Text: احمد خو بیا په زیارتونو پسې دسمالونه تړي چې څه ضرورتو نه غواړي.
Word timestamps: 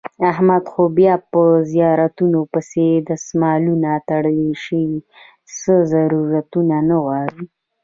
احمد 0.31 0.63
خو 0.71 0.83
بیا 0.97 1.15
په 1.31 1.41
زیارتونو 1.71 2.39
پسې 2.51 2.85
دسمالونه 3.09 3.91
تړي 4.09 4.43
چې 4.63 4.79
څه 5.57 5.73
ضرورتو 5.91 6.59
نه 6.89 6.97
غواړي. 7.03 7.43